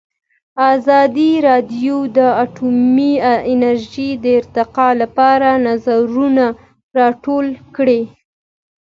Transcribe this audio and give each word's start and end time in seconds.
ازادي 0.73 1.31
راډیو 1.47 1.97
د 2.17 2.19
اټومي 2.43 3.13
انرژي 3.53 4.09
د 4.23 4.25
ارتقا 4.39 4.89
لپاره 5.01 5.49
نظرونه 5.67 6.45
راټول 6.99 7.45
کړي. 7.75 8.01